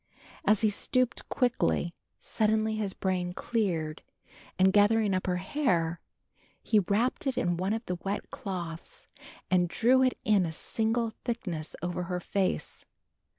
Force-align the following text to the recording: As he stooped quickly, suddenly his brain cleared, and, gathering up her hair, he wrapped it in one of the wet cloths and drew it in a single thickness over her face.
As 0.43 0.61
he 0.61 0.71
stooped 0.71 1.29
quickly, 1.29 1.93
suddenly 2.19 2.73
his 2.75 2.91
brain 2.91 3.33
cleared, 3.33 4.01
and, 4.57 4.73
gathering 4.73 5.13
up 5.13 5.27
her 5.27 5.35
hair, 5.35 6.01
he 6.63 6.79
wrapped 6.79 7.27
it 7.27 7.37
in 7.37 7.55
one 7.55 7.71
of 7.73 7.85
the 7.85 7.99
wet 8.03 8.31
cloths 8.31 9.05
and 9.51 9.69
drew 9.69 10.01
it 10.01 10.17
in 10.25 10.43
a 10.47 10.51
single 10.51 11.11
thickness 11.23 11.75
over 11.83 12.01
her 12.05 12.19
face. 12.19 12.83